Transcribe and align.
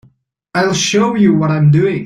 I'll 0.55 0.73
show 0.73 1.13
you 1.13 1.35
what 1.35 1.51
I'm 1.51 1.69
doing. 1.69 1.99